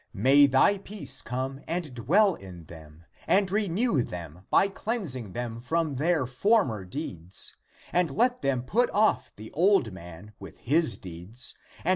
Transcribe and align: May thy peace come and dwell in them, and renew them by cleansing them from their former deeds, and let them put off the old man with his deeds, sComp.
May 0.15 0.47
thy 0.47 0.79
peace 0.79 1.21
come 1.21 1.61
and 1.67 1.93
dwell 1.93 2.33
in 2.33 2.63
them, 2.65 3.05
and 3.27 3.51
renew 3.51 4.01
them 4.01 4.47
by 4.49 4.67
cleansing 4.67 5.33
them 5.33 5.59
from 5.59 5.97
their 5.97 6.25
former 6.25 6.85
deeds, 6.85 7.55
and 7.93 8.09
let 8.09 8.41
them 8.41 8.63
put 8.63 8.89
off 8.89 9.35
the 9.35 9.51
old 9.51 9.91
man 9.91 10.33
with 10.39 10.57
his 10.61 10.97
deeds, 10.97 11.53
sComp. 11.85 11.89